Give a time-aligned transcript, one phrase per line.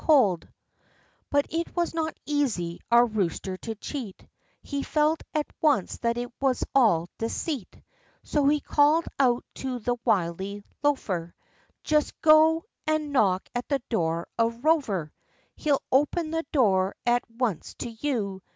[0.01, 0.71] 64 THE LIFE AND ADVENTURES
[1.29, 4.25] But it was not easy our rooster to cheat:
[4.63, 7.79] He felt at once that it was all deceit;
[8.23, 11.35] So he called out to the wily loafer,
[11.83, 15.13] "Just go and knock at the door of Rover;
[15.55, 18.41] He'll open the door at once to you."